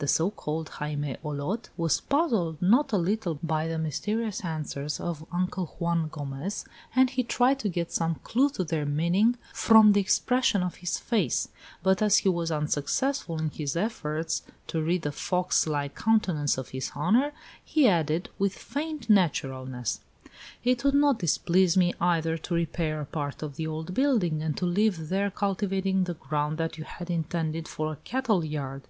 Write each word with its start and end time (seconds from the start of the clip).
The 0.00 0.06
so 0.06 0.30
called 0.30 0.68
Jaime 0.68 1.16
Olot 1.24 1.70
was 1.78 1.98
puzzled 2.02 2.60
not 2.60 2.92
a 2.92 2.98
little 2.98 3.38
by 3.42 3.66
the 3.68 3.78
mysterious 3.78 4.44
answers 4.44 5.00
of 5.00 5.24
Uncle 5.32 5.64
Juan 5.78 6.08
Gomez, 6.12 6.66
and 6.94 7.08
he 7.08 7.22
tried 7.22 7.58
to 7.60 7.70
get 7.70 7.90
some 7.90 8.16
clue 8.16 8.50
to 8.50 8.64
their 8.64 8.84
meaning 8.84 9.38
from 9.54 9.94
the 9.94 10.00
expression 10.02 10.62
of 10.62 10.74
his 10.74 10.98
face; 10.98 11.48
but 11.82 12.02
as 12.02 12.18
he 12.18 12.28
was 12.28 12.50
unsuccessful 12.50 13.38
in 13.38 13.48
his 13.48 13.74
efforts 13.74 14.42
to 14.66 14.82
read 14.82 15.00
the 15.00 15.10
fox 15.10 15.66
like 15.66 15.94
countenance 15.96 16.58
of 16.58 16.68
his 16.76 16.92
honor, 16.94 17.32
he 17.64 17.88
added, 17.88 18.28
with 18.38 18.52
feigned 18.54 19.08
naturalness: 19.08 20.00
"It 20.62 20.84
would 20.84 20.92
not 20.92 21.18
displease 21.18 21.78
me, 21.78 21.94
either, 21.98 22.36
to 22.36 22.54
repair 22.54 23.00
a 23.00 23.06
part 23.06 23.42
of 23.42 23.56
the 23.56 23.66
old 23.68 23.94
building 23.94 24.42
and 24.42 24.54
to 24.58 24.66
live 24.66 25.08
there, 25.08 25.30
cultivating 25.30 26.04
the 26.04 26.12
ground 26.12 26.58
that 26.58 26.76
you 26.76 26.84
had 26.84 27.08
intended 27.08 27.66
for 27.68 27.90
a 27.90 27.96
cattle 28.04 28.44
yard. 28.44 28.82